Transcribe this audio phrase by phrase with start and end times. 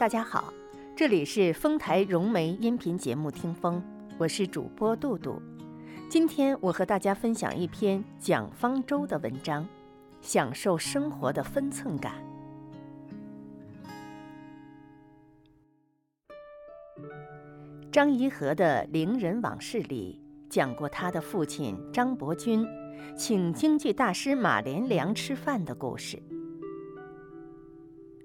[0.00, 0.50] 大家好，
[0.96, 3.76] 这里是丰台融媒音频节目《听风》，
[4.16, 5.42] 我是主播杜杜。
[6.08, 9.62] 今天我和大家分享一篇蒋方舟的文章，
[10.22, 12.14] 《享受生活的分寸感》。
[17.92, 22.66] 张颐和的《伶人往事》里讲过他的父亲张伯钧
[23.18, 26.18] 请京剧大师马连良吃饭的故事。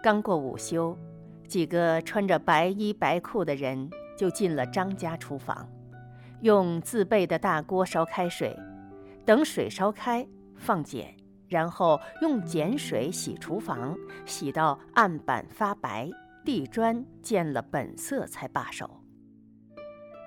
[0.00, 0.96] 刚过午休。
[1.46, 5.68] 几个穿着白衣白裤的人就进了张家厨房，
[6.40, 8.56] 用自备的大锅烧开水，
[9.24, 10.26] 等水烧开
[10.56, 11.04] 放碱，
[11.48, 16.10] 然后用碱水洗厨房，洗到案板发白，
[16.44, 19.02] 地砖见了本色才罢手。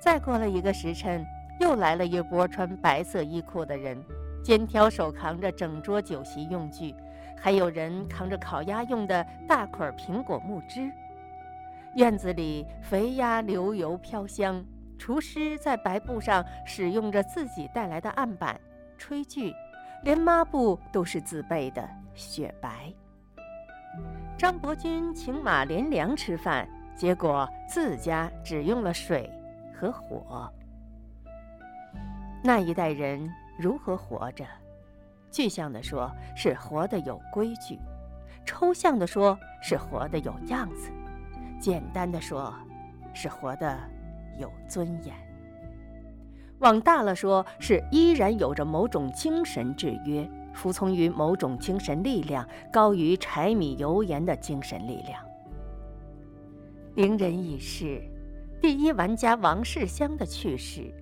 [0.00, 1.24] 再过了一个时辰，
[1.60, 4.02] 又来了一波穿白色衣裤的人，
[4.42, 6.94] 肩挑手扛着整桌酒席用具。
[7.42, 10.90] 还有人扛着烤鸭用的大捆苹果木枝，
[11.96, 14.64] 院子里肥鸭流油飘香，
[14.96, 18.60] 厨师在白布上使用着自己带来的案板、
[18.98, 19.52] 炊具，
[20.04, 22.92] 连抹布都是自备的，雪白。
[24.38, 29.28] 张伯钧请马连良吃饭，结果自家只用了水
[29.74, 30.48] 和火。
[32.42, 34.44] 那一代人如何活着？
[35.30, 37.76] 具象的说，是活得有规矩；
[38.44, 40.90] 抽象的说，是活得有样子；
[41.60, 42.52] 简单的说，
[43.12, 43.78] 是活得
[44.38, 45.14] 有尊严。
[46.60, 55.22] 往大了说，是依然有着某种精神制约，服从于某种精神力量，高于柴米油盐的精神力量。
[56.96, 58.02] 伶人已逝，
[58.60, 60.92] 第一玩家王世襄的去世，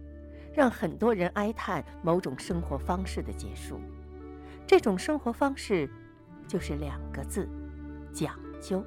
[0.53, 3.81] 让很多人哀叹某种生活方式的结束。
[4.67, 5.91] 这种生活方式，
[6.47, 7.48] 就是两个字：
[8.12, 8.84] 讲究。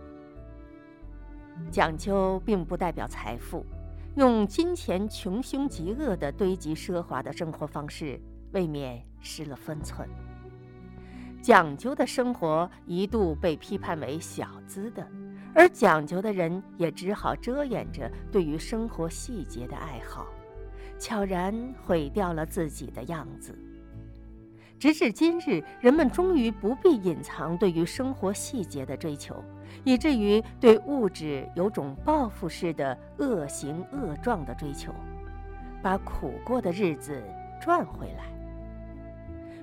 [1.69, 3.65] 讲究并不代表财富，
[4.15, 8.19] 用金钱穷凶极恶地堆积奢华的生活方式，
[8.51, 10.07] 未免失了分寸。
[11.41, 15.07] 讲究的生活一度被批判为小资的，
[15.55, 20.27] 而讲究的人也只好遮掩着对于生活细节的爱好，
[20.99, 23.57] 悄然毁掉了自己的样子。
[24.81, 29.35] 直至今日，人们终于不必隐藏对于生活细节的追求，
[29.83, 34.91] 以至于对物质有种报复式的恶行恶状的追求，
[35.83, 37.21] 把苦过的日子
[37.61, 38.23] 赚回来。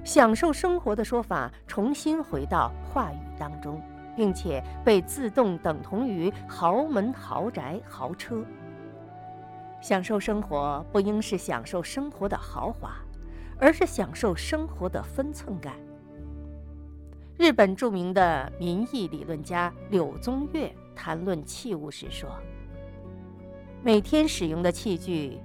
[0.05, 3.83] 享受生活的说法重新回到话语当中，
[4.15, 8.45] 并且被自动等同于豪门、豪宅、豪车。
[9.81, 12.93] 享受生活不应是享受生活的豪华。
[13.61, 15.75] 而是享受生活的分寸感。
[17.37, 22.29] 日本著名的民意理论家柳宗悦谈论器物时说
[23.83, 25.39] ：“每天使用的器具，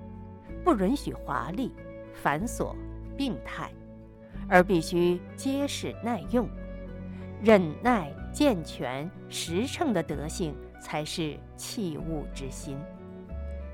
[0.64, 1.72] 不允许华丽、
[2.14, 2.74] 繁琐、
[3.16, 3.72] 病态，
[4.48, 6.50] 而必须结实耐用，
[7.44, 12.76] 忍耐、健全、实诚的德性，才是器物之心。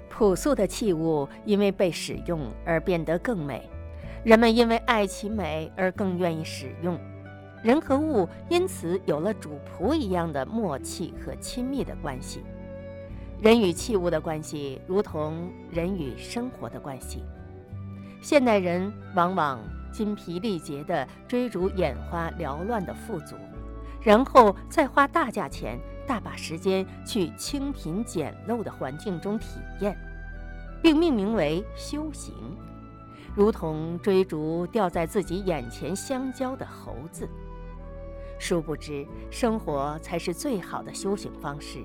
[0.10, 3.70] 朴素的器物因为被使用而变得更美。”
[4.24, 7.00] 人们因为爱其美而更愿意使用，
[7.64, 12.44] 人和物因此有了主仆一样的默契和亲密的关系。
[13.42, 17.24] 人与器物的关系，如同人与生活的关系。
[18.22, 19.58] 现代人往往
[19.94, 23.38] 精疲力竭地追逐眼花缭乱的富足，
[24.02, 29.98] 然后再花大价钱、大把时间去清贫简陋的环境中体验，
[30.84, 32.34] 并命名为修行。
[33.40, 37.26] 如同追逐掉在自己眼前香蕉的猴子，
[38.38, 41.80] 殊不知生活才是最好的修行方式。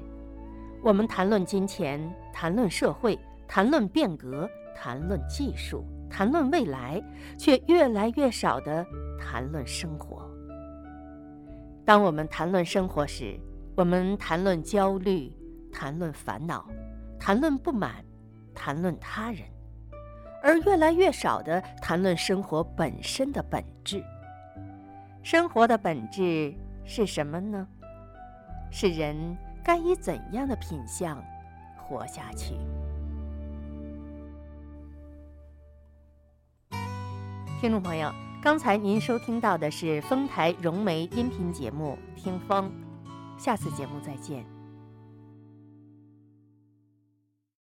[0.82, 3.16] 我们谈论金钱，谈论社会，
[3.46, 7.00] 谈论变革，谈论技术，谈论未来，
[7.38, 8.84] 却越来越少地
[9.16, 10.28] 谈论生活。
[11.84, 13.38] 当我们谈论生活时，
[13.76, 15.32] 我们谈论焦虑，
[15.72, 16.68] 谈论烦恼，
[17.16, 18.04] 谈论不满，
[18.52, 19.53] 谈论他人。
[20.44, 24.04] 而越来越少的谈论生活本身的本质。
[25.22, 26.54] 生活的本质
[26.84, 27.66] 是什么呢？
[28.70, 29.16] 是人
[29.64, 31.16] 该以怎样的品相
[31.78, 32.54] 活下去？
[37.58, 38.12] 听众朋友，
[38.42, 42.70] 刚才您收听到的是丰台融媒音频节目《听风》，
[43.42, 44.53] 下次节目再见。